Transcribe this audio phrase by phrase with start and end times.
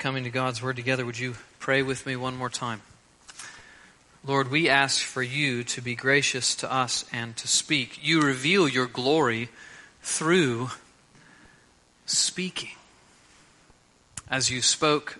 [0.00, 2.80] coming to God's Word together, would you pray with me one more time?
[4.24, 7.98] Lord, we ask for you to be gracious to us and to speak.
[8.02, 9.50] You reveal your glory
[10.00, 10.70] through
[12.06, 12.70] speaking.
[14.26, 15.18] As you spoke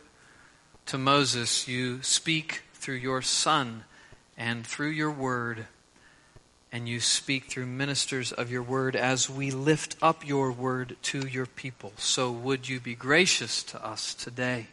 [0.87, 3.85] to Moses, you speak through your Son
[4.39, 5.67] and through your Word.
[6.73, 11.27] And you speak through ministers of your Word as we lift up your Word to
[11.27, 11.93] your people.
[11.96, 14.69] So would you be gracious to us today?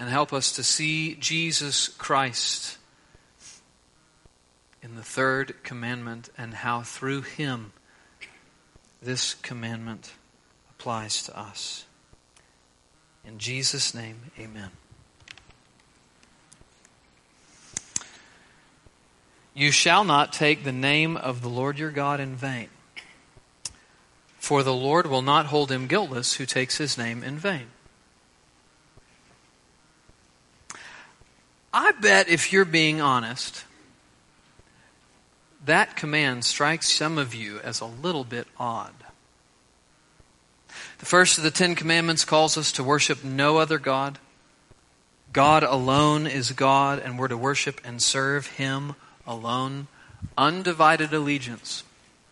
[0.00, 2.78] and help us to see Jesus Christ
[4.82, 7.72] in the third commandment and how through him
[9.02, 10.12] this commandment
[10.70, 11.84] applies to us.
[13.26, 14.70] In Jesus' name, amen.
[19.60, 22.70] You shall not take the name of the Lord your God in vain,
[24.38, 27.66] for the Lord will not hold him guiltless who takes his name in vain.
[31.74, 33.66] I bet if you're being honest,
[35.66, 38.94] that command strikes some of you as a little bit odd.
[41.00, 44.18] The first of the Ten Commandments calls us to worship no other God.
[45.34, 48.94] God alone is God, and we're to worship and serve Him
[49.26, 49.86] alone.
[50.36, 51.82] Undivided allegiance.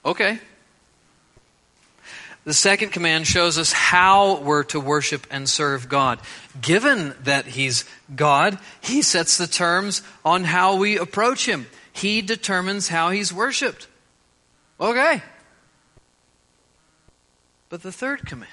[0.04, 0.38] Okay,
[2.48, 6.18] the second command shows us how we're to worship and serve God.
[6.58, 7.84] Given that He's
[8.16, 11.66] God, He sets the terms on how we approach Him.
[11.92, 13.86] He determines how He's worshiped.
[14.80, 15.22] Okay.
[17.68, 18.50] But the third command,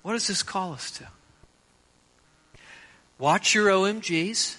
[0.00, 1.08] what does this call us to?
[3.18, 4.56] Watch your OMGs.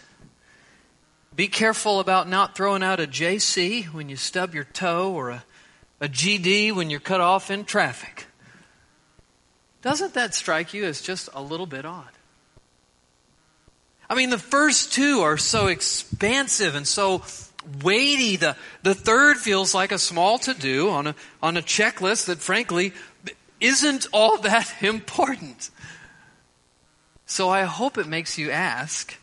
[1.35, 5.43] Be careful about not throwing out a JC when you stub your toe or a
[6.03, 8.27] a GD when you're cut off in traffic.
[9.81, 12.09] Doesn't that strike you as just a little bit odd?
[14.09, 17.23] I mean, the first two are so expansive and so
[17.81, 18.35] weighty.
[18.35, 22.39] The, the third feels like a small to do on a, on a checklist that,
[22.39, 22.91] frankly,
[23.61, 25.69] isn't all that important.
[27.25, 29.17] So I hope it makes you ask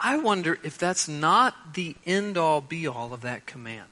[0.00, 3.88] I wonder if that's not the end all be all of that command.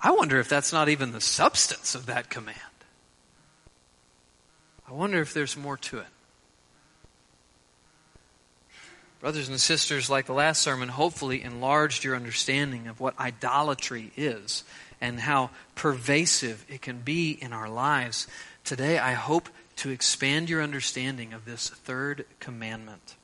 [0.00, 2.58] I wonder if that's not even the substance of that command.
[4.88, 6.06] I wonder if there's more to it.
[9.20, 14.62] Brothers and sisters, like the last sermon, hopefully enlarged your understanding of what idolatry is
[15.00, 18.26] and how pervasive it can be in our lives.
[18.64, 23.16] Today, I hope to expand your understanding of this third commandment.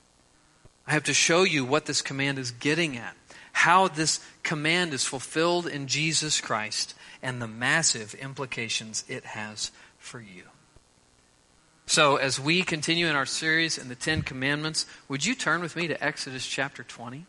[0.87, 3.16] I have to show you what this command is getting at
[3.53, 10.21] how this command is fulfilled in Jesus Christ and the massive implications it has for
[10.21, 10.44] you.
[11.87, 15.76] So, as we continue in our series in the Ten Commandments, would you turn with
[15.76, 17.26] me to Exodus chapter 20?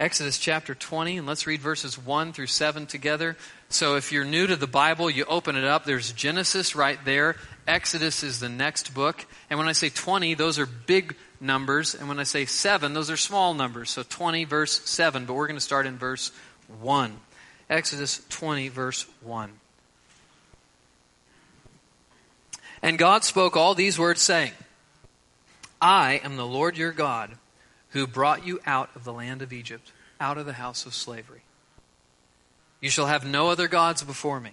[0.00, 3.36] Exodus chapter 20, and let's read verses 1 through 7 together.
[3.68, 5.84] So, if you're new to the Bible, you open it up.
[5.84, 7.36] There's Genesis right there.
[7.68, 9.24] Exodus is the next book.
[9.48, 11.94] And when I say 20, those are big numbers.
[11.94, 13.90] And when I say 7, those are small numbers.
[13.90, 15.26] So 20, verse 7.
[15.26, 16.30] But we're going to start in verse
[16.80, 17.18] 1.
[17.68, 19.50] Exodus 20, verse 1.
[22.82, 24.52] And God spoke all these words, saying,
[25.80, 27.32] I am the Lord your God,
[27.90, 31.42] who brought you out of the land of Egypt, out of the house of slavery.
[32.80, 34.52] You shall have no other gods before me.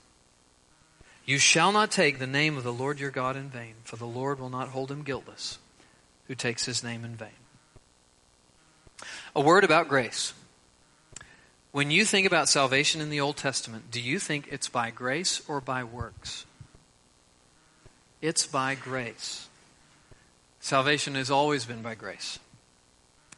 [1.25, 4.07] You shall not take the name of the Lord your God in vain, for the
[4.07, 5.59] Lord will not hold him guiltless
[6.27, 7.29] who takes his name in vain.
[9.35, 10.33] A word about grace.
[11.71, 15.41] When you think about salvation in the Old Testament, do you think it's by grace
[15.47, 16.45] or by works?
[18.21, 19.47] It's by grace.
[20.59, 22.39] Salvation has always been by grace.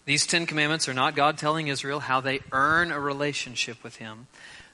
[0.05, 4.27] These Ten Commandments are not God telling Israel how they earn a relationship with Him.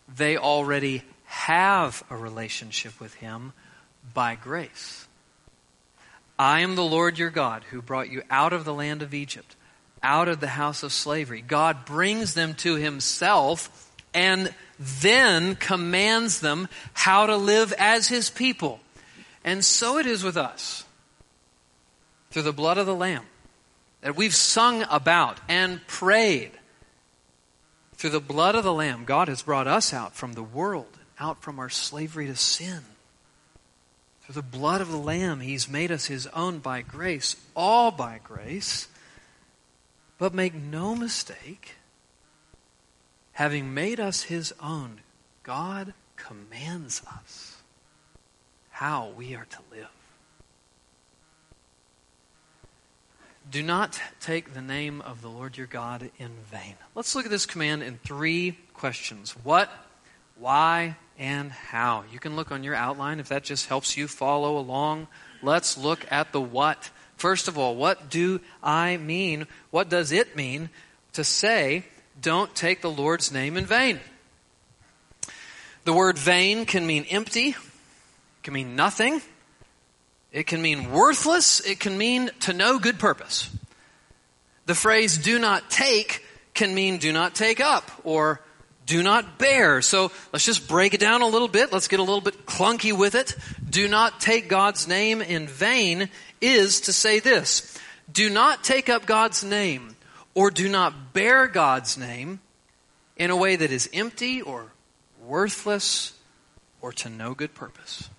[0.08, 3.54] They already have a relationship with Him
[4.14, 5.08] by grace.
[6.40, 9.56] I am the Lord your God who brought you out of the land of Egypt,
[10.02, 11.42] out of the house of slavery.
[11.42, 18.80] God brings them to Himself and then commands them how to live as His people.
[19.44, 20.84] And so it is with us.
[22.32, 23.26] through the blood of the Lamb
[24.02, 26.52] that we've sung about and prayed.
[27.96, 31.42] Through the blood of the Lamb, God has brought us out from the world, out
[31.42, 32.82] from our slavery to sin.
[34.22, 38.20] Through the blood of the Lamb, He's made us His own by grace, all by
[38.24, 38.88] grace.
[40.18, 41.76] But make no mistake,
[43.34, 45.00] having made us His own,
[45.44, 47.58] God commands us
[48.70, 49.88] how we are to live.
[53.50, 56.76] Do not take the name of the Lord your God in vain.
[56.94, 59.72] Let's look at this command in three questions what,
[60.38, 62.06] why, and how.
[62.12, 65.08] You can look on your outline if that just helps you follow along.
[65.44, 66.90] Let's look at the what.
[67.18, 69.46] First of all, what do I mean?
[69.70, 70.70] What does it mean
[71.14, 71.84] to say,
[72.20, 74.00] don't take the Lord's name in vain?
[75.84, 77.56] The word vain can mean empty,
[78.42, 79.22] can mean nothing,
[80.32, 81.60] it can mean worthless.
[81.62, 83.50] It can mean to no good purpose.
[84.66, 86.24] The phrase do not take
[86.54, 88.42] can mean do not take up or
[88.90, 89.84] do not bear.
[89.84, 91.72] So let's just break it down a little bit.
[91.72, 93.36] Let's get a little bit clunky with it.
[93.70, 96.10] Do not take God's name in vain
[96.42, 97.78] is to say this.
[98.12, 99.96] Do not take up God's name
[100.34, 102.40] or do not bear God's name
[103.16, 104.72] in a way that is empty or
[105.24, 106.14] worthless
[106.82, 108.10] or to no good purpose.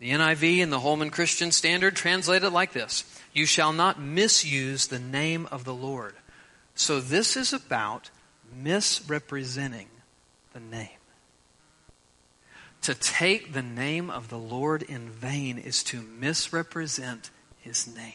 [0.00, 4.88] The NIV and the Holman Christian Standard translate it like this You shall not misuse
[4.88, 6.16] the name of the Lord.
[6.74, 8.10] So this is about
[8.54, 9.88] misrepresenting
[10.52, 10.88] the name.
[12.82, 18.12] To take the name of the Lord in vain is to misrepresent his name.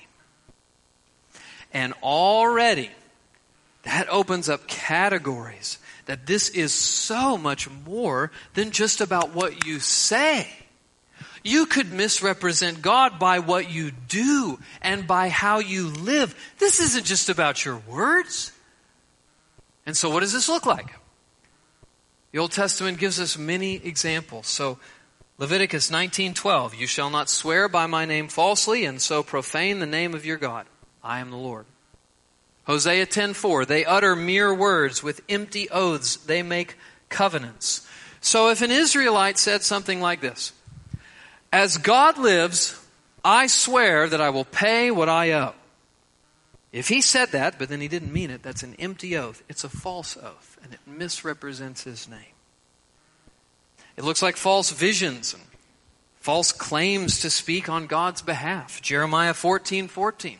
[1.74, 2.92] And already,
[3.84, 9.80] that opens up categories that this is so much more than just about what you
[9.80, 10.48] say.
[11.44, 16.36] You could misrepresent God by what you do and by how you live.
[16.58, 18.52] This isn't just about your words.
[19.88, 20.94] And so, what does this look like?
[22.34, 24.48] The Old Testament gives us many examples.
[24.48, 24.80] So,
[25.38, 30.14] Leviticus 19:12, "You shall not swear by my name falsely and so profane the name
[30.14, 30.68] of your God.
[31.02, 31.66] I am the Lord."
[32.66, 36.76] Hosea 10:4, "They utter mere words with empty oaths; they make
[37.08, 37.82] covenants."
[38.20, 40.52] So if an Israelite said something like this,
[41.54, 42.76] as God lives,
[43.24, 45.54] I swear that I will pay what I owe.
[46.72, 49.42] If he said that, but then he didn't mean it, that's an empty oath.
[49.48, 52.36] It's a false oath, and it misrepresents his name.
[53.96, 55.44] It looks like false visions and
[56.20, 58.82] false claims to speak on God's behalf.
[58.82, 60.38] Jeremiah 14 14.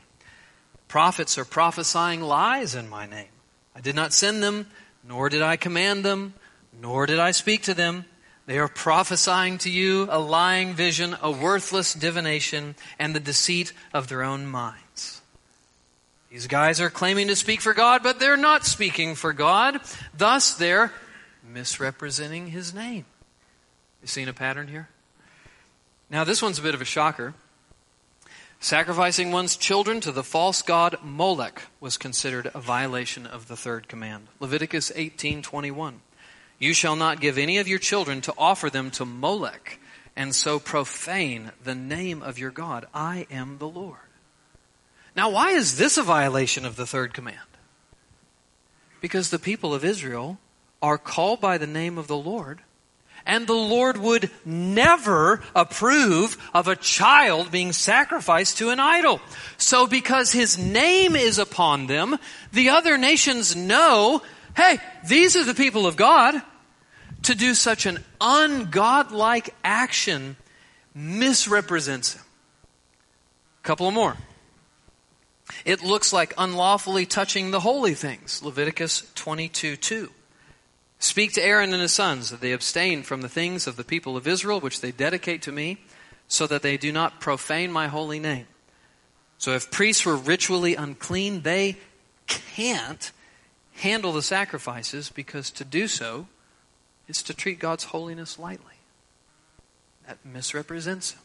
[0.88, 3.28] Prophets are prophesying lies in my name.
[3.76, 4.68] I did not send them,
[5.08, 6.34] nor did I command them,
[6.82, 8.06] nor did I speak to them.
[8.46, 14.08] They are prophesying to you a lying vision, a worthless divination, and the deceit of
[14.08, 14.87] their own minds.
[16.38, 19.82] These guys are claiming to speak for God, but they're not speaking for God.
[20.16, 20.94] Thus, they're
[21.44, 23.06] misrepresenting His name.
[24.04, 24.88] You seen a pattern here?
[26.12, 27.34] Now, this one's a bit of a shocker.
[28.60, 33.88] Sacrificing one's children to the false god Molech was considered a violation of the third
[33.88, 34.28] command.
[34.40, 36.02] Leviticus 18:21.
[36.60, 39.80] You shall not give any of your children to offer them to Molech,
[40.16, 42.86] and so profane the name of your God.
[42.94, 44.07] I am the Lord.
[45.18, 47.40] Now, why is this a violation of the third command?
[49.02, 50.38] Because the people of Israel
[50.80, 52.62] are called by the name of the Lord,
[53.26, 59.20] and the Lord would never approve of a child being sacrificed to an idol.
[59.58, 62.18] So because his name is upon them,
[62.54, 64.22] the other nations know
[64.56, 66.42] hey, these are the people of God.
[67.24, 70.36] To do such an ungodlike action
[70.96, 72.22] misrepresents him.
[73.64, 74.16] A couple more.
[75.66, 78.42] It looks like unlawfully touching the holy things.
[78.44, 80.12] Leviticus 22 2.
[81.00, 84.18] Speak to Aaron and his sons that they abstain from the things of the people
[84.18, 85.78] of Israel which they dedicate to me,
[86.28, 88.48] so that they do not profane my holy name.
[89.38, 91.78] So if priests were ritually unclean, they
[92.26, 93.12] can't
[93.76, 96.28] handle the sacrifices because to do so
[97.08, 98.74] is to treat God's holiness lightly.
[100.08, 101.20] That misrepresents Him.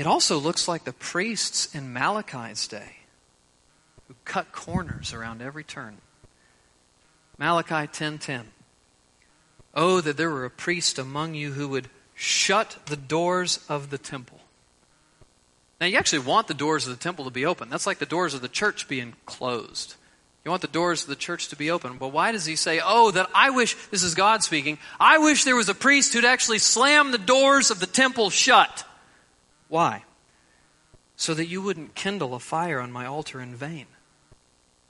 [0.00, 3.00] It also looks like the priests in Malachi's day
[4.08, 5.98] who cut corners around every turn.
[7.36, 8.46] Malachi 10:10.
[9.74, 13.98] Oh that there were a priest among you who would shut the doors of the
[13.98, 14.40] temple.
[15.82, 17.68] Now you actually want the doors of the temple to be open.
[17.68, 19.96] That's like the doors of the church being closed.
[20.46, 21.98] You want the doors of the church to be open.
[21.98, 25.44] But why does he say, oh, that I wish, this is God speaking, I wish
[25.44, 28.86] there was a priest who'd actually slam the doors of the temple shut?
[29.70, 30.04] Why?
[31.20, 33.84] so that you wouldn't kindle a fire on my altar in vain.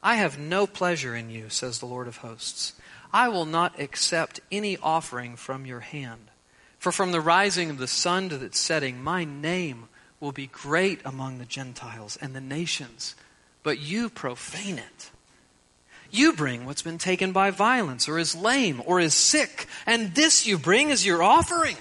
[0.00, 2.74] I have no pleasure in you, says the Lord of hosts.
[3.12, 6.30] I will not accept any offering from your hand.
[6.78, 9.88] For from the rising of the sun to its setting, my name
[10.20, 13.16] will be great among the Gentiles and the nations,
[13.64, 15.10] but you profane it.
[16.12, 20.46] You bring what's been taken by violence, or is lame, or is sick, and this
[20.46, 21.76] you bring as your offering.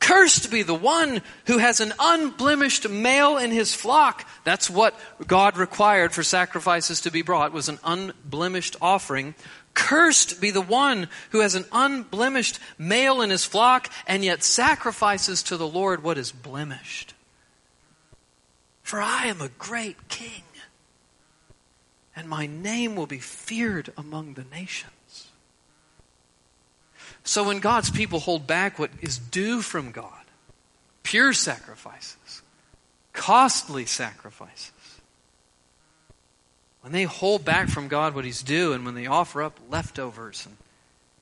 [0.00, 4.28] Cursed be the one who has an unblemished male in his flock.
[4.44, 4.94] That's what
[5.26, 9.34] God required for sacrifices to be brought was an unblemished offering.
[9.74, 15.42] Cursed be the one who has an unblemished male in his flock and yet sacrifices
[15.44, 17.14] to the Lord what is blemished.
[18.82, 20.44] For I am a great king,
[22.14, 24.92] and my name will be feared among the nations.
[27.26, 30.12] So when God's people hold back what is due from God,
[31.02, 32.42] pure sacrifices,
[33.12, 34.70] costly sacrifices,
[36.82, 40.46] when they hold back from God what He's due, and when they offer up leftovers
[40.46, 40.56] and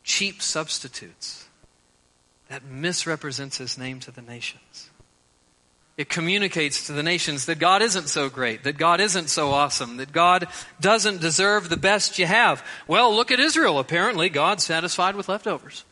[0.02, 1.48] cheap substitutes,
[2.48, 4.90] that misrepresents His name to the nations.
[5.96, 9.96] It communicates to the nations that God isn't so great, that God isn't so awesome,
[9.96, 12.62] that God doesn't deserve the best you have.
[12.86, 13.78] Well, look at Israel.
[13.78, 15.84] Apparently, God's satisfied with leftovers.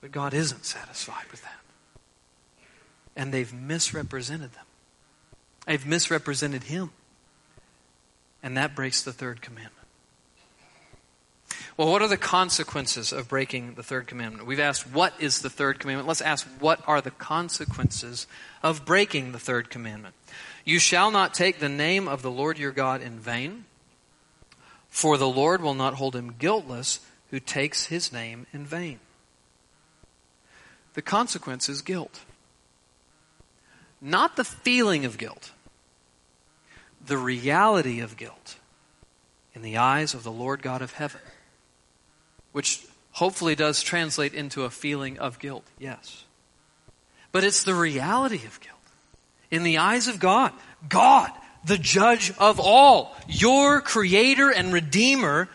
[0.00, 1.60] But God isn't satisfied with that.
[3.16, 4.64] And they've misrepresented them.
[5.66, 6.90] They've misrepresented Him.
[8.42, 9.74] And that breaks the third commandment.
[11.76, 14.46] Well, what are the consequences of breaking the third commandment?
[14.46, 16.08] We've asked, what is the third commandment?
[16.08, 18.26] Let's ask, what are the consequences
[18.62, 20.14] of breaking the third commandment?
[20.64, 23.64] You shall not take the name of the Lord your God in vain,
[24.88, 29.00] for the Lord will not hold him guiltless who takes his name in vain.
[30.94, 32.20] The consequence is guilt.
[34.00, 35.52] Not the feeling of guilt,
[37.04, 38.56] the reality of guilt
[39.54, 41.20] in the eyes of the Lord God of heaven,
[42.52, 46.24] which hopefully does translate into a feeling of guilt, yes.
[47.32, 48.76] But it's the reality of guilt
[49.50, 50.52] in the eyes of God.
[50.88, 51.30] God,
[51.64, 55.48] the judge of all, your creator and redeemer,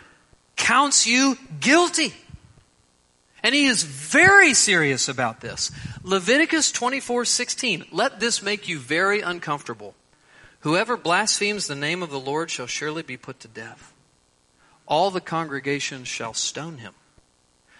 [0.56, 2.13] counts you guilty.
[3.45, 5.69] And he is very serious about this.
[6.01, 7.85] Leviticus 24:16.
[7.91, 9.93] Let this make you very uncomfortable.
[10.61, 13.93] Whoever blasphemes the name of the Lord shall surely be put to death.
[14.87, 16.95] All the congregation shall stone him.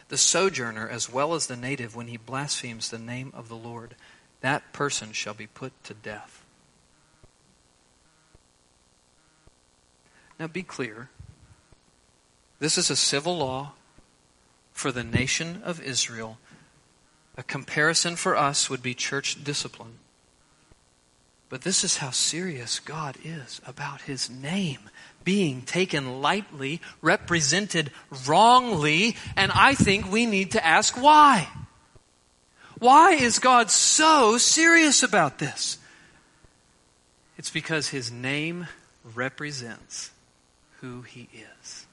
[0.10, 3.95] The sojourner as well as the native when he blasphemes the name of the Lord,
[4.41, 6.43] that person shall be put to death.
[10.39, 11.10] Now be clear.
[12.60, 13.74] This is a civil law
[14.75, 16.38] for the nation of Israel.
[17.38, 20.00] A comparison for us would be church discipline.
[21.48, 24.89] But this is how serious God is about his name
[25.24, 27.89] being taken lightly, represented
[28.27, 31.48] wrongly, and I think we need to ask why.
[32.77, 35.77] Why is God so serious about this?
[37.38, 38.67] It's because his name
[39.15, 40.12] represents
[40.82, 41.86] who he is.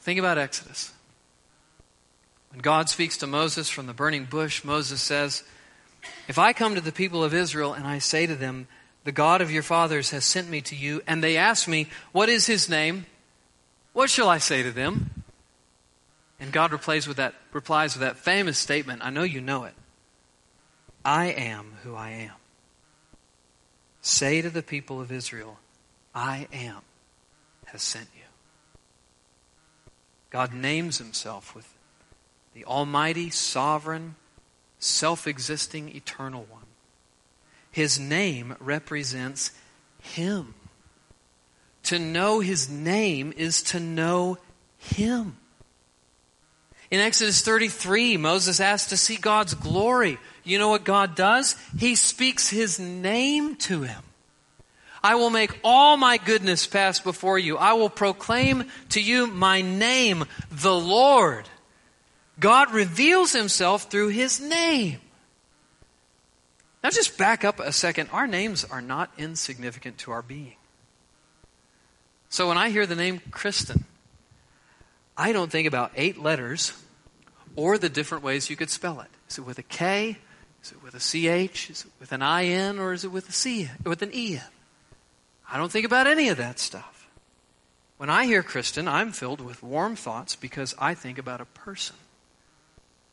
[0.00, 0.92] Think about Exodus.
[2.52, 5.42] When God speaks to Moses from the burning bush, Moses says,
[6.28, 8.68] If I come to the people of Israel and I say to them,
[9.04, 12.28] The God of your fathers has sent me to you, and they ask me, What
[12.28, 13.06] is his name?
[13.94, 15.24] What shall I say to them?
[16.38, 19.02] And God replies with that, replies with that famous statement.
[19.02, 19.74] I know you know it.
[21.04, 22.34] I am who I am.
[24.02, 25.58] Say to the people of Israel,
[26.14, 26.78] I am
[27.66, 28.22] has sent you.
[30.30, 31.72] God names himself with
[32.54, 34.16] the Almighty, Sovereign,
[34.78, 36.62] self existing, eternal one.
[37.70, 39.52] His name represents
[40.00, 40.54] Him.
[41.84, 44.38] To know His name is to know
[44.78, 45.36] Him.
[46.90, 50.18] In Exodus 33, Moses asked to see God's glory.
[50.44, 51.56] You know what God does?
[51.78, 54.02] He speaks His name to him.
[55.02, 57.56] I will make all my goodness pass before you.
[57.56, 61.48] I will proclaim to you my name, the Lord.
[62.42, 64.98] God reveals himself through his name.
[66.82, 68.10] Now, just back up a second.
[68.12, 70.56] Our names are not insignificant to our being.
[72.28, 73.84] So, when I hear the name Kristen,
[75.16, 76.72] I don't think about eight letters
[77.54, 79.08] or the different ways you could spell it.
[79.30, 80.18] Is it with a K?
[80.64, 81.70] Is it with a CH?
[81.70, 82.80] Is it with an IN?
[82.80, 83.70] Or is it with a C?
[83.84, 84.42] With an EN?
[85.48, 87.06] I don't think about any of that stuff.
[87.98, 91.94] When I hear Kristen, I'm filled with warm thoughts because I think about a person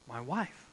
[0.10, 0.66] my wife.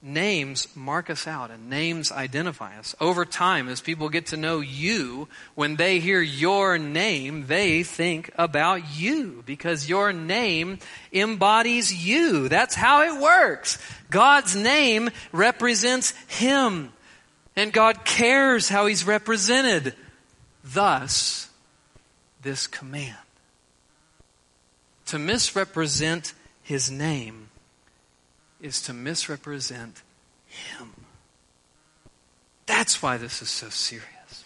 [0.00, 2.94] names mark us out and names identify us.
[3.00, 8.30] Over time, as people get to know you, when they hear your name, they think
[8.36, 10.78] about you because your name
[11.12, 12.48] embodies you.
[12.48, 13.76] That's how it works.
[14.08, 16.92] God's name represents Him.
[17.56, 19.94] And God cares how He's represented.
[20.62, 21.50] Thus,
[22.42, 23.16] this command.
[25.06, 27.48] To misrepresent His name
[28.60, 30.02] is to misrepresent
[30.46, 30.92] Him.
[32.66, 34.44] That's why this is so serious.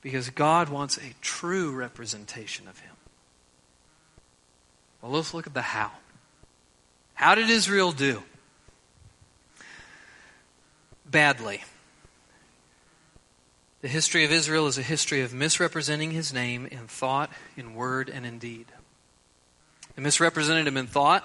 [0.00, 2.94] Because God wants a true representation of Him.
[5.00, 5.90] Well, let's look at the how.
[7.14, 8.22] How did Israel do?
[11.04, 11.62] Badly.
[13.82, 18.08] The history of Israel is a history of misrepresenting his name in thought, in word,
[18.08, 18.64] and in deed.
[19.94, 21.22] They misrepresented him in thought.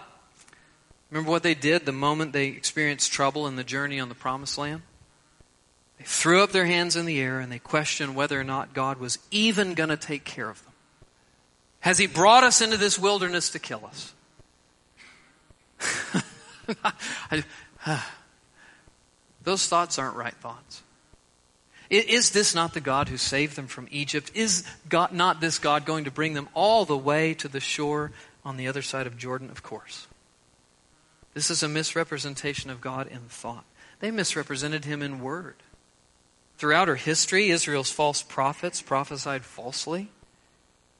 [1.09, 4.57] Remember what they did the moment they experienced trouble in the journey on the promised
[4.57, 4.81] land?
[5.97, 8.99] They threw up their hands in the air and they questioned whether or not God
[8.99, 10.73] was even going to take care of them.
[11.81, 14.13] Has He brought us into this wilderness to kill us?
[17.31, 17.43] I,
[17.85, 18.01] uh,
[19.43, 20.83] those thoughts aren't right thoughts.
[21.89, 24.31] Is this not the God who saved them from Egypt?
[24.35, 28.11] Is God, not this God going to bring them all the way to the shore
[28.45, 29.49] on the other side of Jordan?
[29.49, 30.05] Of course.
[31.39, 33.63] This is a misrepresentation of God in thought.
[34.01, 35.55] They misrepresented him in word.
[36.57, 40.09] Throughout her history, Israel's false prophets prophesied falsely,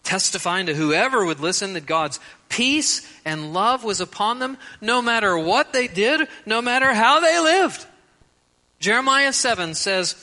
[0.02, 5.38] testifying to whoever would listen that God's peace and love was upon them no matter
[5.38, 7.86] what they did, no matter how they lived.
[8.80, 10.16] Jeremiah 7 says,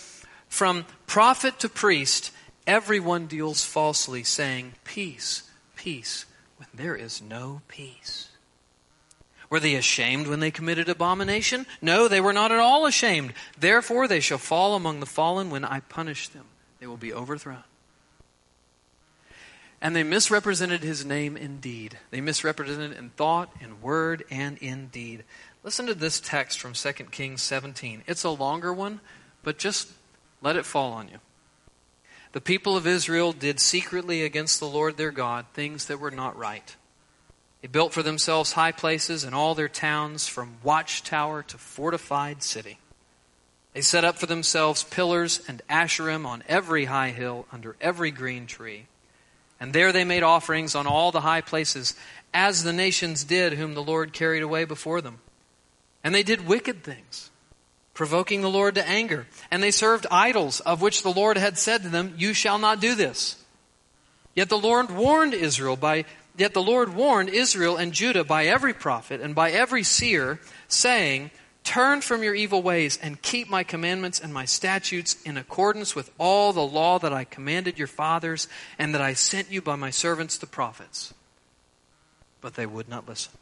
[0.48, 2.32] From prophet to priest,
[2.66, 5.42] everyone deals falsely, saying, Peace,
[5.76, 6.24] peace,
[6.56, 8.25] when there is no peace.
[9.48, 11.66] Were they ashamed when they committed abomination?
[11.80, 13.32] No, they were not at all ashamed.
[13.58, 16.46] Therefore, they shall fall among the fallen when I punish them.
[16.80, 17.64] They will be overthrown.
[19.80, 21.98] And they misrepresented his name in deed.
[22.10, 25.22] They misrepresented in thought, in word, and in deed.
[25.62, 28.02] Listen to this text from 2 Kings 17.
[28.06, 29.00] It's a longer one,
[29.42, 29.92] but just
[30.42, 31.18] let it fall on you.
[32.32, 36.36] The people of Israel did secretly against the Lord their God things that were not
[36.36, 36.74] right.
[37.66, 42.78] They built for themselves high places in all their towns, from watchtower to fortified city.
[43.72, 48.46] They set up for themselves pillars and asherim on every high hill, under every green
[48.46, 48.86] tree.
[49.58, 51.96] And there they made offerings on all the high places,
[52.32, 55.18] as the nations did whom the Lord carried away before them.
[56.04, 57.32] And they did wicked things,
[57.94, 59.26] provoking the Lord to anger.
[59.50, 62.80] And they served idols, of which the Lord had said to them, You shall not
[62.80, 63.42] do this.
[64.36, 66.04] Yet the Lord warned Israel by
[66.36, 71.30] Yet the Lord warned Israel and Judah by every prophet and by every seer, saying,
[71.64, 76.12] Turn from your evil ways and keep my commandments and my statutes in accordance with
[76.16, 78.46] all the law that I commanded your fathers
[78.78, 81.12] and that I sent you by my servants the prophets.
[82.40, 83.32] But they would not listen.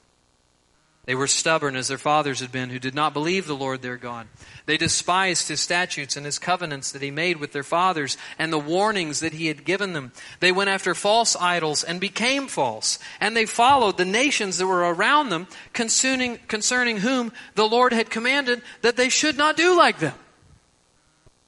[1.06, 3.98] They were stubborn as their fathers had been, who did not believe the Lord their
[3.98, 4.26] God.
[4.64, 8.58] They despised his statutes and his covenants that he made with their fathers and the
[8.58, 10.12] warnings that he had given them.
[10.40, 12.98] They went after false idols and became false.
[13.20, 18.08] And they followed the nations that were around them concerning, concerning whom the Lord had
[18.08, 20.14] commanded that they should not do like them.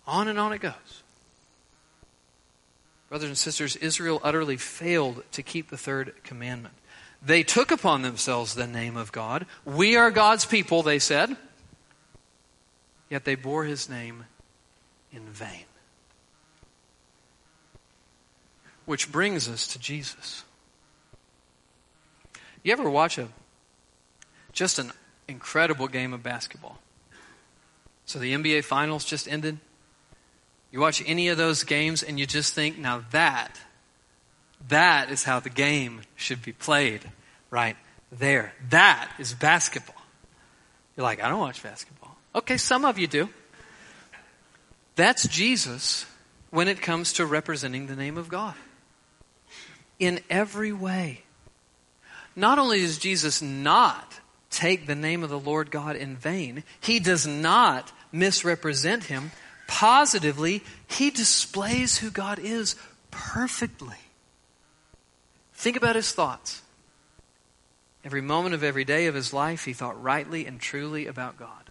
[0.07, 0.73] On and on it goes.
[3.09, 6.75] Brothers and sisters, Israel utterly failed to keep the third commandment.
[7.27, 9.47] They took upon themselves the name of God.
[9.65, 11.37] We are God's people, they said.
[13.11, 14.27] Yet they bore his name
[15.11, 15.65] in vain.
[18.85, 20.45] Which brings us to Jesus.
[22.63, 23.29] You ever watch a
[24.53, 24.93] just an
[25.27, 26.79] incredible game of basketball?
[28.05, 29.59] So the NBA finals just ended.
[30.71, 33.59] You watch any of those games and you just think, now that
[34.69, 37.01] that is how the game should be played
[37.51, 37.77] right
[38.11, 38.53] there.
[38.71, 39.95] That is basketball.
[40.97, 42.17] You're like, I don't watch basketball.
[42.35, 43.29] Okay, some of you do.
[44.95, 46.07] That's Jesus
[46.51, 48.55] when it comes to representing the name of God.
[49.99, 51.23] In every way.
[52.35, 56.99] Not only does Jesus not take the name of the Lord God in vain, he
[56.99, 59.33] does not misrepresent him.
[59.67, 62.77] Positively, he displays who God is
[63.11, 63.97] perfectly.
[65.67, 66.63] Think about his thoughts.
[68.05, 71.71] Every moment of every day of his life, he thought rightly and truly about God.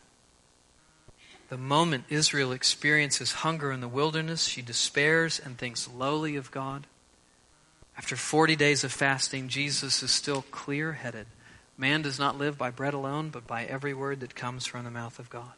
[1.47, 6.87] The moment Israel experiences hunger in the wilderness, she despairs and thinks lowly of God.
[7.97, 11.27] After 40 days of fasting, Jesus is still clear headed,
[11.77, 14.91] Man does not live by bread alone, but by every word that comes from the
[14.91, 15.53] mouth of God.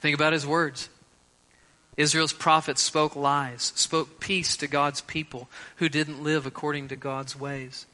[0.00, 0.88] Think about his words.
[1.96, 7.38] Israel's prophets spoke lies, spoke peace to God's people who didn't live according to God's
[7.38, 7.86] ways.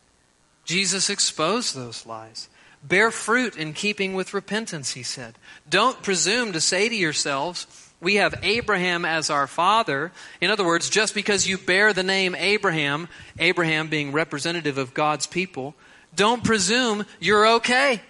[0.64, 2.48] Jesus exposed those lies.
[2.82, 5.34] Bear fruit in keeping with repentance, he said.
[5.68, 7.66] Don't presume to say to yourselves,
[8.00, 10.12] we have Abraham as our father.
[10.40, 13.08] In other words, just because you bear the name Abraham,
[13.38, 15.74] Abraham being representative of God's people,
[16.14, 18.00] don't presume you're okay.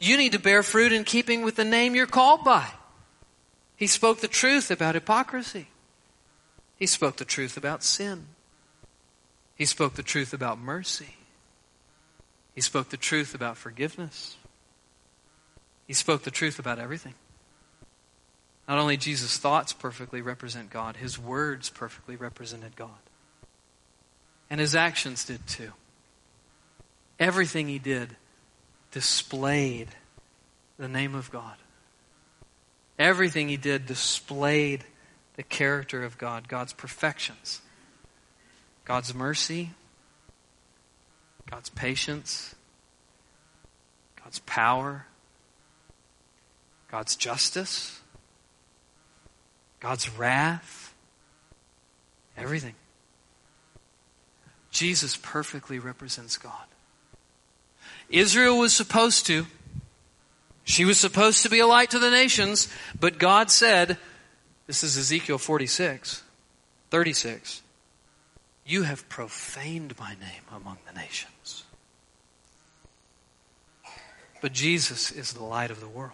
[0.00, 2.66] You need to bear fruit in keeping with the name you're called by.
[3.76, 5.68] He spoke the truth about hypocrisy.
[6.76, 8.26] He spoke the truth about sin.
[9.54, 11.16] He spoke the truth about mercy.
[12.54, 14.36] He spoke the truth about forgiveness.
[15.86, 17.14] He spoke the truth about everything.
[18.68, 22.90] Not only Jesus' thoughts perfectly represent God, his words perfectly represented God.
[24.48, 25.72] And his actions did too.
[27.18, 28.16] Everything he did
[28.90, 29.88] displayed
[30.78, 31.56] the name of God.
[33.02, 34.84] Everything he did displayed
[35.34, 37.60] the character of God, God's perfections,
[38.84, 39.70] God's mercy,
[41.50, 42.54] God's patience,
[44.22, 45.06] God's power,
[46.92, 48.00] God's justice,
[49.80, 50.94] God's wrath,
[52.36, 52.76] everything.
[54.70, 56.66] Jesus perfectly represents God.
[58.08, 59.48] Israel was supposed to.
[60.64, 63.98] She was supposed to be a light to the nations, but God said,
[64.66, 66.22] this is Ezekiel 46,
[66.90, 67.62] 36,
[68.64, 71.64] you have profaned my name among the nations.
[74.40, 76.12] But Jesus is the light of the world.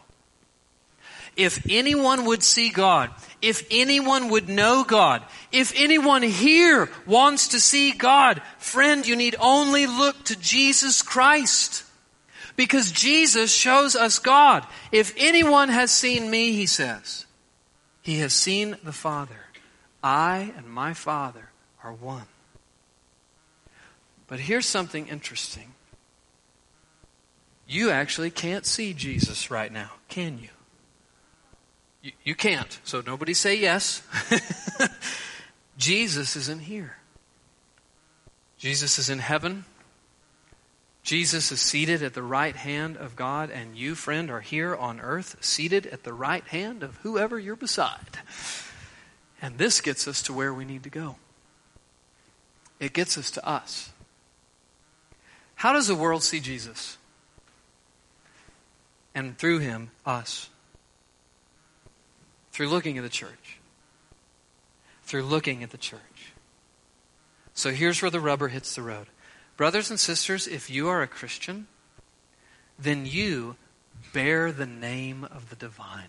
[1.36, 7.60] If anyone would see God, if anyone would know God, if anyone here wants to
[7.60, 11.84] see God, friend, you need only look to Jesus Christ.
[12.58, 14.66] Because Jesus shows us God.
[14.90, 17.24] If anyone has seen me, he says,
[18.02, 19.46] he has seen the Father.
[20.02, 21.50] I and my Father
[21.84, 22.26] are one.
[24.26, 25.72] But here's something interesting.
[27.68, 30.48] You actually can't see Jesus right now, can you?
[32.02, 32.80] You, you can't.
[32.82, 34.02] So nobody say yes.
[35.78, 36.96] Jesus isn't here.
[38.58, 39.64] Jesus is in heaven.
[41.08, 45.00] Jesus is seated at the right hand of God, and you, friend, are here on
[45.00, 48.18] earth, seated at the right hand of whoever you're beside.
[49.40, 51.16] And this gets us to where we need to go.
[52.78, 53.90] It gets us to us.
[55.54, 56.98] How does the world see Jesus?
[59.14, 60.50] And through him, us.
[62.52, 63.56] Through looking at the church.
[65.04, 66.34] Through looking at the church.
[67.54, 69.06] So here's where the rubber hits the road.
[69.58, 71.66] Brothers and sisters, if you are a Christian,
[72.78, 73.56] then you
[74.12, 76.08] bear the name of the divine.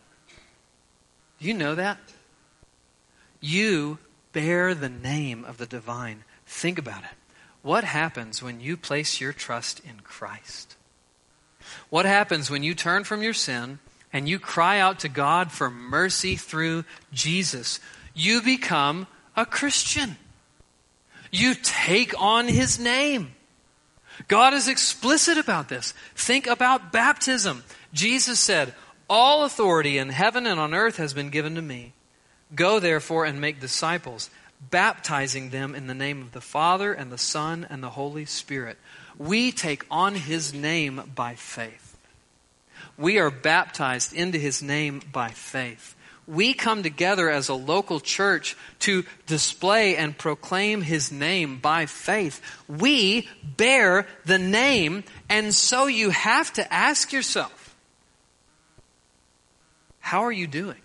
[1.40, 1.98] Do you know that?
[3.42, 3.98] You
[4.34, 6.26] bear the name of the divine.
[6.46, 7.10] Think about it.
[7.64, 10.76] What happens when you place your trust in Christ?
[11.90, 13.80] What happens when you turn from your sin
[14.14, 17.80] and you cry out to God for mercy through Jesus?
[18.14, 20.18] You become a Christian.
[21.32, 23.32] You take on his name.
[24.30, 25.94] God is explicit about this.
[26.16, 27.64] Think about baptism.
[27.92, 28.74] Jesus said,
[29.10, 31.94] All authority in heaven and on earth has been given to me.
[32.56, 34.30] Go therefore and make disciples,
[34.62, 38.78] baptizing them in the name of the Father and the Son and the Holy Spirit.
[39.18, 41.98] We take on His name by faith.
[42.98, 45.96] We are baptized into His name by faith
[46.30, 52.40] we come together as a local church to display and proclaim his name by faith.
[52.68, 57.76] We bear the name, and so you have to ask yourself,
[60.00, 60.82] how are you doing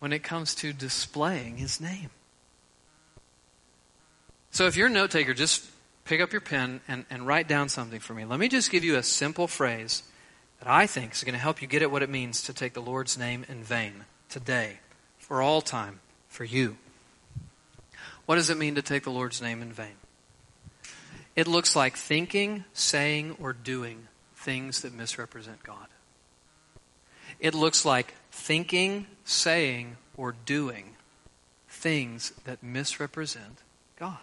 [0.00, 2.10] when it comes to displaying his name?
[4.50, 5.64] So if you're a note taker, just
[6.04, 8.24] pick up your pen and, and write down something for me.
[8.24, 10.02] Let me just give you a simple phrase
[10.64, 12.72] that I think is going to help you get at what it means to take
[12.72, 14.78] the Lord's name in vain today,
[15.18, 16.78] for all time, for you.
[18.24, 19.96] What does it mean to take the Lord's name in vain?
[21.36, 25.88] It looks like thinking, saying, or doing things that misrepresent God.
[27.40, 30.96] It looks like thinking, saying, or doing
[31.68, 33.58] things that misrepresent
[33.98, 34.18] God.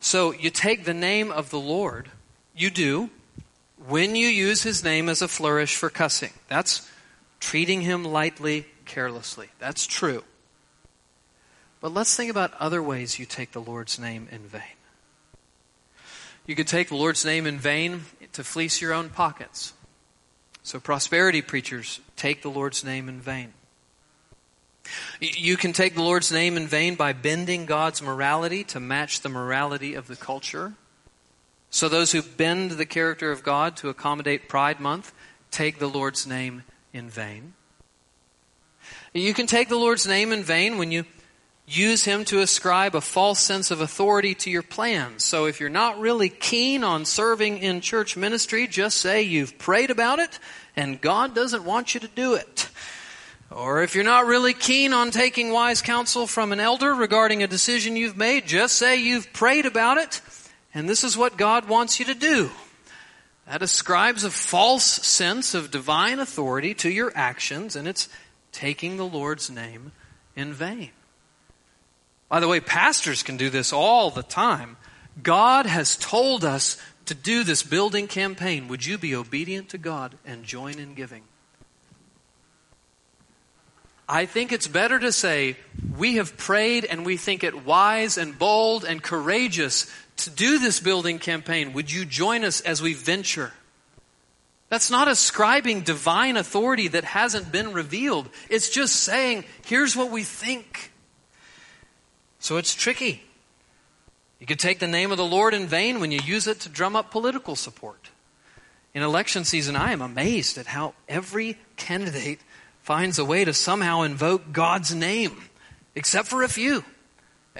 [0.00, 2.10] So you take the name of the Lord,
[2.56, 3.10] you do,
[3.88, 6.32] when you use his name as a flourish for cussing.
[6.48, 6.88] That's
[7.40, 9.48] treating him lightly, carelessly.
[9.58, 10.24] That's true.
[11.80, 14.62] But let's think about other ways you take the Lord's name in vain.
[16.46, 19.72] you could take the Lord's name in vain to fleece your own pockets.
[20.62, 23.54] So, prosperity preachers take the Lord's name in vain.
[25.20, 29.28] You can take the Lord's name in vain by bending God's morality to match the
[29.28, 30.74] morality of the culture.
[31.70, 35.12] So, those who bend the character of God to accommodate Pride Month
[35.50, 37.54] take the Lord's name in vain.
[39.12, 41.04] You can take the Lord's name in vain when you
[41.66, 45.24] use him to ascribe a false sense of authority to your plans.
[45.24, 49.90] So if you're not really keen on serving in church ministry, just say you've prayed
[49.90, 50.38] about it
[50.76, 52.68] and God doesn't want you to do it.
[53.50, 57.48] Or if you're not really keen on taking wise counsel from an elder regarding a
[57.48, 60.20] decision you've made, just say you've prayed about it
[60.74, 62.50] and this is what God wants you to do.
[63.46, 68.08] That ascribes a false sense of divine authority to your actions and it's
[68.52, 69.92] taking the Lord's name
[70.36, 70.90] in vain.
[72.28, 74.76] By the way, pastors can do this all the time.
[75.20, 78.68] God has told us to do this building campaign.
[78.68, 81.22] Would you be obedient to God and join in giving?
[84.08, 85.56] I think it's better to say,
[85.96, 89.92] we have prayed and we think it wise and bold and courageous
[90.24, 91.72] to do this building campaign.
[91.72, 93.52] Would you join us as we venture?
[94.68, 98.28] That's not ascribing divine authority that hasn't been revealed.
[98.48, 100.92] It's just saying, here's what we think.
[102.38, 103.22] So it's tricky.
[104.38, 106.68] You could take the name of the Lord in vain when you use it to
[106.68, 108.10] drum up political support.
[108.94, 112.40] In election season, I am amazed at how every candidate
[112.80, 115.36] finds a way to somehow invoke God's name,
[115.94, 116.84] except for a few.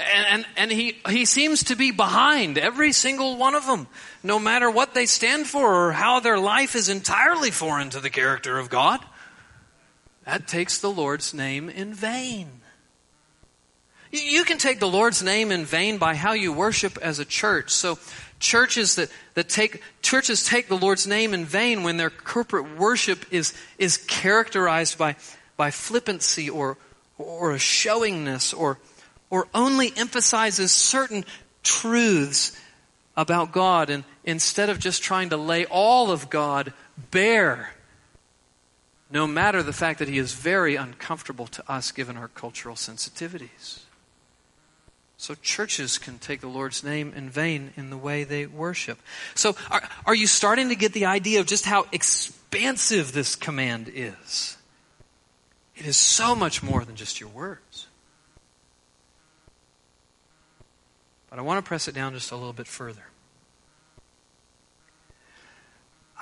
[0.01, 3.87] And, and, and, he, he seems to be behind every single one of them,
[4.23, 8.09] no matter what they stand for or how their life is entirely foreign to the
[8.09, 9.05] character of God.
[10.25, 12.49] That takes the Lord's name in vain.
[14.13, 17.71] You can take the Lord's name in vain by how you worship as a church.
[17.71, 17.99] So
[18.41, 23.25] churches that, that take churches take the Lord's name in vain when their corporate worship
[23.31, 25.15] is is characterized by
[25.57, 26.77] by flippancy or
[27.19, 28.79] or a showingness or
[29.31, 31.25] or only emphasizes certain
[31.63, 32.59] truths
[33.17, 36.73] about God and instead of just trying to lay all of God
[37.11, 37.71] bare
[39.11, 43.81] no matter the fact that he is very uncomfortable to us given our cultural sensitivities.
[45.17, 48.99] So churches can take the Lord's name in vain in the way they worship.
[49.35, 53.91] So are, are you starting to get the idea of just how expansive this command
[53.93, 54.57] is?
[55.77, 57.87] It is so much more than just your words.
[61.31, 63.05] But I want to press it down just a little bit further.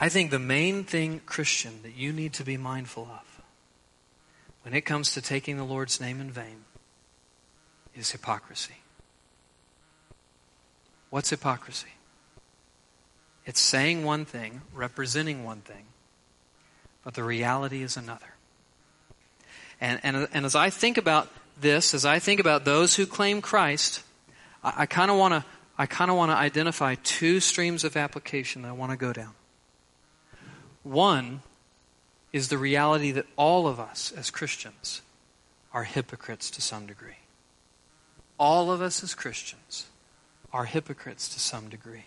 [0.00, 3.42] I think the main thing, Christian, that you need to be mindful of
[4.62, 6.64] when it comes to taking the Lord's name in vain
[7.96, 8.76] is hypocrisy.
[11.10, 11.88] What's hypocrisy?
[13.46, 15.86] It's saying one thing, representing one thing,
[17.02, 18.34] but the reality is another.
[19.80, 23.40] And, and, and as I think about this, as I think about those who claim
[23.40, 24.02] Christ,
[24.62, 25.44] I, kind of want to
[25.78, 29.12] I kind of want to identify two streams of application that I want to go
[29.12, 29.34] down.
[30.82, 31.42] One
[32.32, 35.02] is the reality that all of us as Christians
[35.72, 37.18] are hypocrites to some degree.
[38.38, 39.86] All of us as Christians
[40.52, 42.06] are hypocrites to some degree.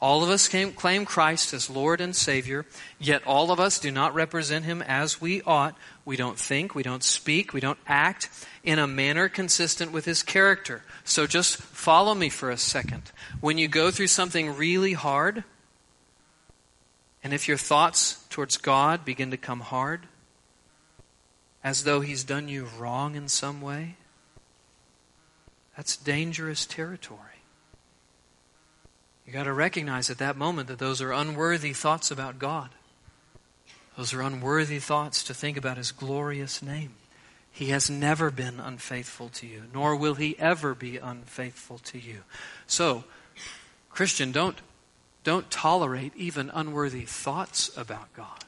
[0.00, 2.66] All of us claim Christ as Lord and Savior,
[2.98, 5.76] yet all of us do not represent Him as we ought.
[6.04, 8.28] We don't think, we don't speak, we don't act
[8.62, 10.82] in a manner consistent with His character.
[11.04, 13.12] So just follow me for a second.
[13.40, 15.44] When you go through something really hard,
[17.22, 20.02] and if your thoughts towards God begin to come hard,
[21.62, 23.96] as though He's done you wrong in some way,
[25.76, 27.33] that's dangerous territory.
[29.26, 32.70] You got to recognize at that moment that those are unworthy thoughts about God.
[33.96, 36.94] Those are unworthy thoughts to think about His glorious name.
[37.50, 42.20] He has never been unfaithful to you, nor will He ever be unfaithful to you.
[42.66, 43.04] So,
[43.90, 44.60] Christian, don't,
[45.22, 48.44] don't tolerate even unworthy thoughts about God.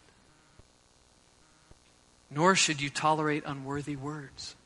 [2.30, 4.56] Nor should you tolerate unworthy words.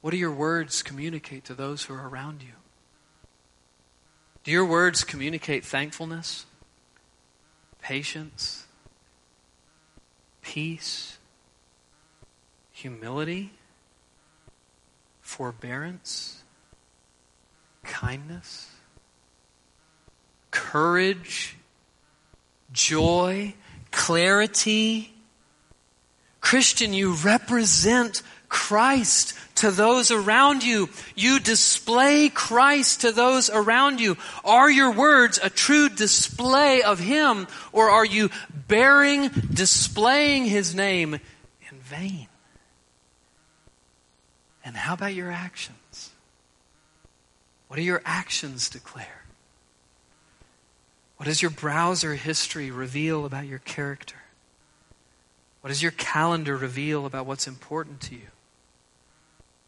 [0.00, 2.54] What do your words communicate to those who are around you?
[4.44, 6.46] Do your words communicate thankfulness,
[7.80, 8.66] patience,
[10.42, 11.18] peace,
[12.72, 13.52] humility,
[15.20, 16.42] forbearance,
[17.84, 18.70] kindness,
[20.50, 21.56] courage,
[22.72, 23.54] joy,
[23.92, 25.14] clarity?
[26.40, 30.88] Christian, you represent Christ to those around you.
[31.14, 34.16] You display Christ to those around you.
[34.44, 38.30] Are your words a true display of Him, or are you
[38.66, 42.26] bearing, displaying His name in vain?
[44.64, 46.10] And how about your actions?
[47.68, 49.22] What do your actions declare?
[51.18, 54.16] What does your browser history reveal about your character?
[55.60, 58.26] What does your calendar reveal about what's important to you?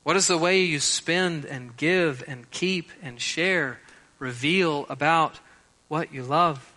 [0.05, 3.81] What does the way you spend and give and keep and share
[4.19, 5.41] reveal about
[5.89, 6.71] what you love?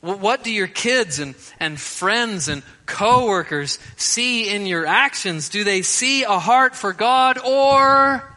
[0.00, 5.48] What do your kids and, and friends and coworkers see in your actions?
[5.48, 8.36] Do they see a heart for God or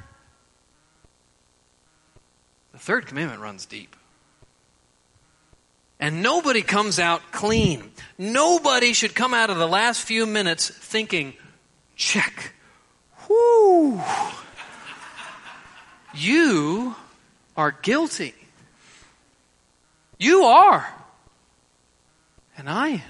[2.80, 3.94] the third commandment runs deep.
[6.00, 7.92] And nobody comes out clean.
[8.18, 11.34] Nobody should come out of the last few minutes thinking,
[11.98, 12.54] check.
[13.30, 14.02] Whoo.
[16.14, 16.96] You
[17.56, 18.34] are guilty.
[20.18, 20.88] You are.
[22.58, 23.02] And I am.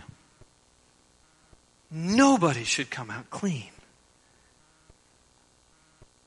[1.90, 3.70] Nobody should come out clean.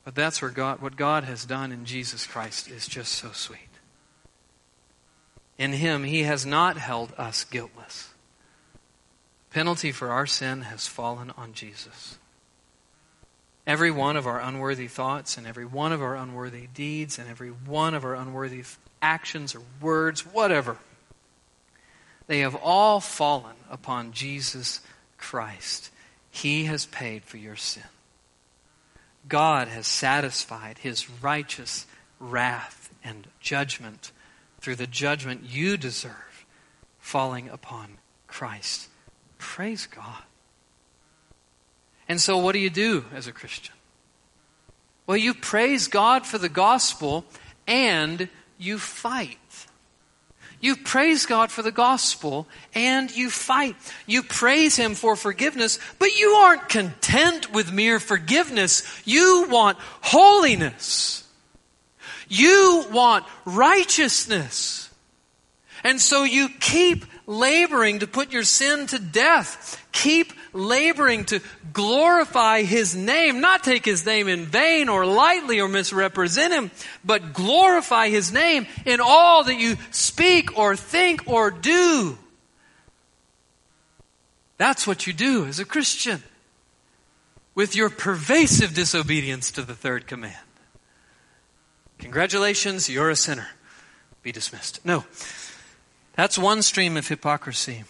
[0.04, 3.60] But that's where God, what God has done in Jesus Christ is just so sweet.
[5.58, 8.08] In Him, He has not held us guiltless.
[9.50, 12.18] Penalty for our sin has fallen on Jesus.
[13.66, 17.50] Every one of our unworthy thoughts and every one of our unworthy deeds and every
[17.50, 18.64] one of our unworthy
[19.00, 20.78] actions or words, whatever,
[22.26, 24.80] they have all fallen upon Jesus
[25.16, 25.90] Christ.
[26.30, 27.84] He has paid for your sin.
[29.28, 31.86] God has satisfied his righteous
[32.18, 34.10] wrath and judgment
[34.60, 36.46] through the judgment you deserve
[36.98, 38.88] falling upon Christ.
[39.38, 40.22] Praise God.
[42.12, 43.74] And so, what do you do as a Christian?
[45.06, 47.24] Well, you praise God for the gospel
[47.66, 49.38] and you fight.
[50.60, 53.76] You praise God for the gospel and you fight.
[54.06, 58.82] You praise Him for forgiveness, but you aren't content with mere forgiveness.
[59.06, 61.26] You want holiness.
[62.28, 64.90] You want righteousness.
[65.82, 69.82] And so you keep laboring to put your sin to death.
[69.92, 71.40] Keep laboring to
[71.72, 76.70] glorify His name, not take His name in vain or lightly or misrepresent Him,
[77.04, 82.18] but glorify His name in all that you speak or think or do.
[84.58, 86.22] That's what you do as a Christian
[87.54, 90.36] with your pervasive disobedience to the third command.
[91.98, 93.48] Congratulations, you're a sinner.
[94.22, 94.84] Be dismissed.
[94.84, 95.04] No.
[96.14, 97.84] That's one stream of hypocrisy.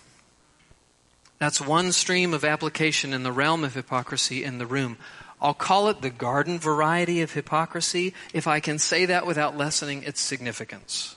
[1.42, 4.96] That's one stream of application in the realm of hypocrisy in the room.
[5.40, 10.04] I'll call it the garden variety of hypocrisy if I can say that without lessening
[10.04, 11.16] its significance.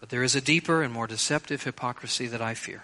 [0.00, 2.82] But there is a deeper and more deceptive hypocrisy that I fear.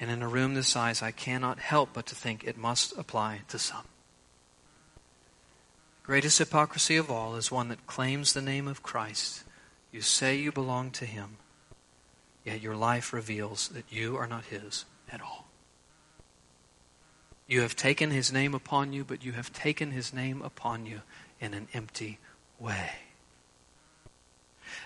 [0.00, 3.42] And in a room this size, I cannot help but to think it must apply
[3.50, 3.84] to some.
[6.02, 9.44] Greatest hypocrisy of all is one that claims the name of Christ.
[9.92, 11.36] You say you belong to Him,
[12.44, 15.46] Yet your life reveals that you are not His at all.
[17.46, 21.02] You have taken His name upon you, but you have taken His name upon you
[21.40, 22.18] in an empty
[22.58, 22.90] way.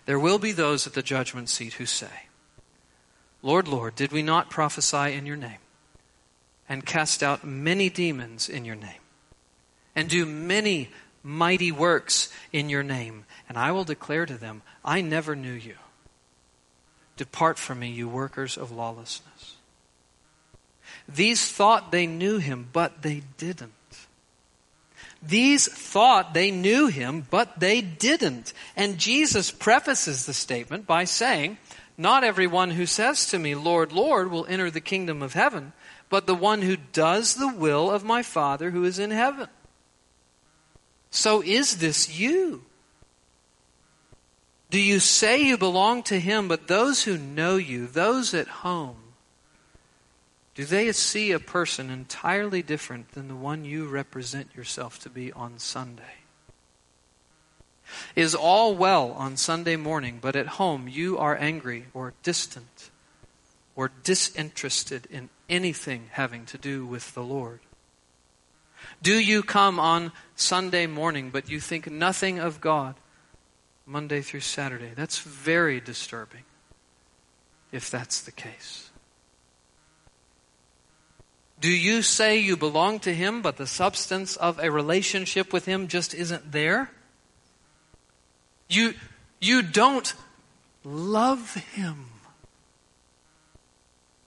[0.06, 2.26] There will be those at the judgment seat who say,
[3.42, 5.58] Lord, Lord, did we not prophesy in your name
[6.68, 9.00] and cast out many demons in your name
[9.94, 10.90] and do many
[11.22, 13.24] mighty works in your name?
[13.48, 15.76] And I will declare to them, I never knew you.
[17.18, 19.56] Depart from me, you workers of lawlessness.
[21.06, 23.72] These thought they knew him, but they didn't.
[25.22, 28.52] These thought they knew him, but they didn't.
[28.76, 31.58] And Jesus prefaces the statement by saying,
[31.96, 35.72] Not everyone who says to me, Lord, Lord, will enter the kingdom of heaven,
[36.08, 39.48] but the one who does the will of my Father who is in heaven.
[41.10, 42.64] So is this you?
[44.70, 48.96] Do you say you belong to Him, but those who know you, those at home,
[50.54, 55.32] do they see a person entirely different than the one you represent yourself to be
[55.32, 56.02] on Sunday?
[58.14, 62.90] Is all well on Sunday morning, but at home you are angry or distant
[63.76, 67.60] or disinterested in anything having to do with the Lord?
[69.00, 72.96] Do you come on Sunday morning, but you think nothing of God?
[73.88, 74.92] Monday through Saturday.
[74.94, 76.44] That's very disturbing
[77.72, 78.90] if that's the case.
[81.58, 85.88] Do you say you belong to Him, but the substance of a relationship with Him
[85.88, 86.90] just isn't there?
[88.68, 88.94] You,
[89.40, 90.12] you don't
[90.84, 92.06] love Him.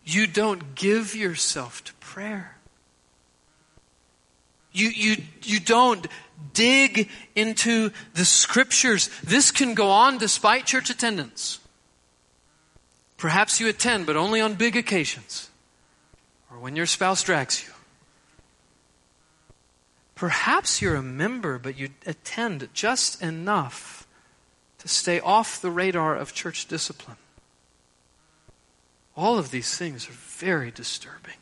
[0.03, 2.57] You don't give yourself to prayer.
[4.71, 6.07] You, you, you don't
[6.53, 9.09] dig into the scriptures.
[9.23, 11.59] This can go on despite church attendance.
[13.17, 15.51] Perhaps you attend, but only on big occasions
[16.51, 17.73] or when your spouse drags you.
[20.15, 24.05] Perhaps you're a member, but you attend just enough
[24.79, 27.17] to stay off the radar of church discipline.
[29.15, 31.35] All of these things are very disturbing.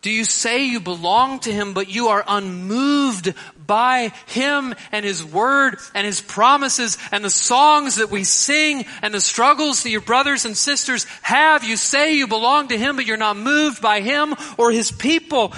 [0.00, 3.34] Do you say you belong to Him, but you are unmoved
[3.66, 9.12] by Him and His Word and His promises and the songs that we sing and
[9.12, 11.64] the struggles that your brothers and sisters have?
[11.64, 15.52] You say you belong to Him, but you're not moved by Him or His people.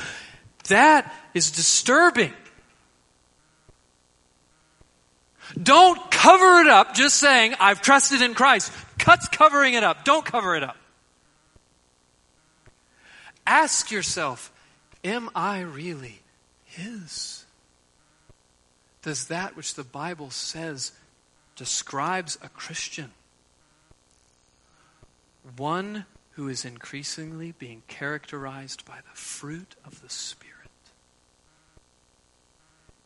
[0.69, 2.33] That is disturbing.
[5.61, 8.73] Don't cover it up just saying, I've trusted in Christ.
[8.99, 10.05] Cuts covering it up.
[10.05, 10.77] Don't cover it up.
[13.47, 14.53] Ask yourself,
[15.03, 16.23] am I really
[16.65, 17.45] His?
[19.03, 20.93] Does that which the Bible says
[21.57, 23.13] describes a Christian?
[25.57, 30.51] One who is increasingly being characterized by the fruit of the Spirit.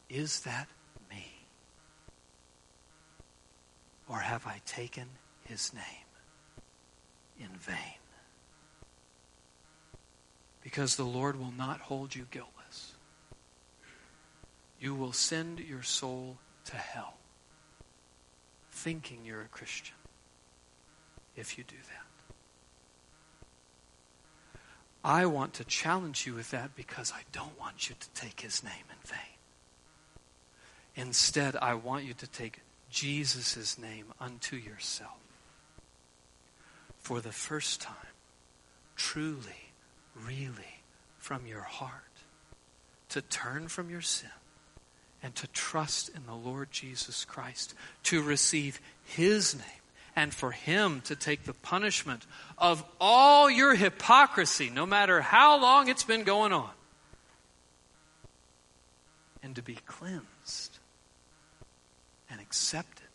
[0.09, 0.68] Is that
[1.11, 1.26] me?
[4.09, 5.07] Or have I taken
[5.45, 5.82] his name
[7.41, 8.04] in vain?
[10.65, 12.95] Because the Lord will not hold you guiltless.
[14.81, 17.15] You will send your soul to hell
[18.73, 19.95] thinking you're a Christian
[21.37, 22.01] if you do that.
[25.05, 28.65] I want to challenge you with that because I don't want you to take his
[28.65, 29.19] name in vain.
[30.97, 32.61] Instead, I want you to take
[32.91, 35.19] Jesus' name unto yourself.
[36.99, 37.95] For the first time,
[38.97, 39.64] truly
[40.15, 40.83] really
[41.19, 42.03] from your heart
[43.11, 44.31] to turn from your sin
[45.23, 49.65] and to trust in the Lord Jesus Christ, to receive His name,
[50.15, 52.27] and for Him to take the punishment
[52.59, 56.71] of all your hypocrisy, no matter how long it's been going on,
[59.43, 60.79] and to be cleansed
[62.31, 63.09] and accepted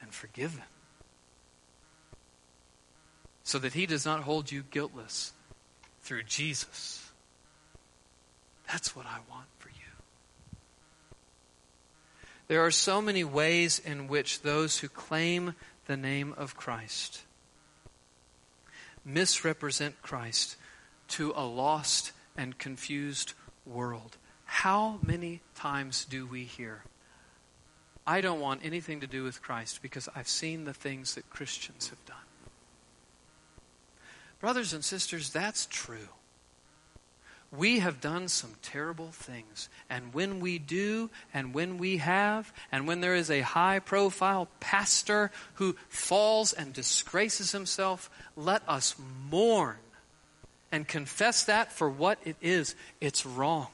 [0.00, 0.62] and forgiven
[3.44, 5.32] so that he does not hold you guiltless
[6.00, 7.10] through Jesus.
[8.66, 9.74] That's what I want for you.
[12.48, 15.54] There are so many ways in which those who claim
[15.86, 17.22] the name of Christ
[19.04, 20.56] misrepresent Christ
[21.08, 23.34] to a lost and confused
[23.66, 24.16] world.
[24.46, 26.84] How many times do we hear,
[28.06, 31.88] I don't want anything to do with Christ because I've seen the things that Christians
[31.88, 32.16] have done?
[34.40, 36.08] Brothers and sisters, that's true.
[37.56, 39.68] We have done some terrible things.
[39.88, 44.48] And when we do, and when we have, and when there is a high profile
[44.58, 48.96] pastor who falls and disgraces himself, let us
[49.30, 49.76] mourn
[50.72, 52.74] and confess that for what it is.
[53.00, 53.68] It's wrong.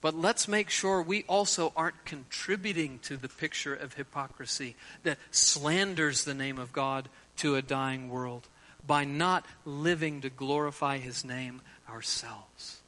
[0.00, 6.24] But let's make sure we also aren't contributing to the picture of hypocrisy that slanders
[6.24, 8.48] the name of God to a dying world
[8.86, 12.80] by not living to glorify His name ourselves.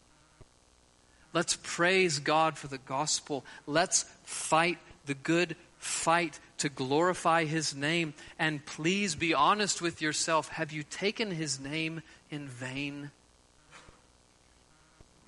[1.32, 3.44] Let's praise God for the gospel.
[3.66, 8.14] Let's fight the good fight to glorify His name.
[8.38, 10.48] And please be honest with yourself.
[10.48, 13.10] Have you taken His name in vain?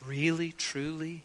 [0.04, 1.24] Really, truly?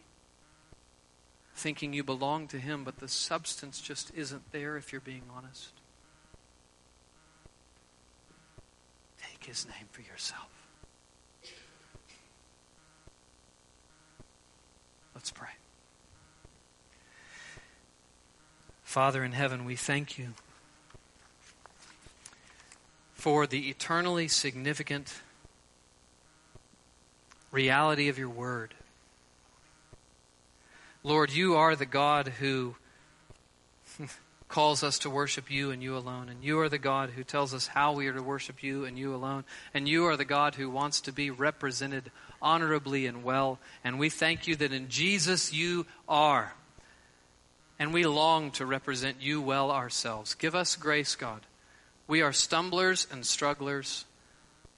[1.55, 5.80] Thinking you belong to Him, but the substance just isn't there if you're being honest.
[9.45, 10.49] His name for yourself.
[15.13, 15.49] Let's pray.
[18.83, 20.29] Father in heaven, we thank you
[23.13, 25.21] for the eternally significant
[27.51, 28.73] reality of your word.
[31.03, 32.75] Lord, you are the God who
[34.51, 36.29] calls us to worship you and you alone.
[36.29, 38.99] And you are the God who tells us how we are to worship you and
[38.99, 39.45] you alone.
[39.73, 43.59] And you are the God who wants to be represented honorably and well.
[43.83, 46.53] And we thank you that in Jesus you are.
[47.79, 50.35] And we long to represent you well ourselves.
[50.35, 51.41] Give us grace, God.
[52.07, 54.05] We are stumblers and strugglers.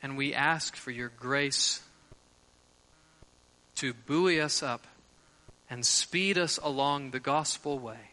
[0.02, 1.82] And we ask for your grace
[3.76, 4.86] to buoy us up
[5.70, 8.13] and speed us along the gospel way.